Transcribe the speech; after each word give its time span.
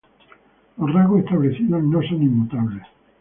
Los 0.77 0.91
rasgos 0.93 1.19
establecidos 1.19 1.83
no 1.83 2.01
son 2.01 2.23
inmutables. 2.23 2.81